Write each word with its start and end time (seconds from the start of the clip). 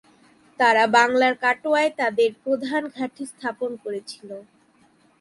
তারা 0.59 0.83
বাংলার 0.97 1.33
কাটোয়ায় 1.43 1.91
তাদের 1.99 2.29
প্রধান 2.43 2.81
ঘাঁটি 2.95 3.23
স্থাপন 3.31 3.71
করেছিল। 3.83 4.29